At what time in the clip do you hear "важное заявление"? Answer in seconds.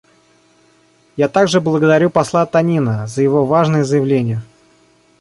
3.45-4.41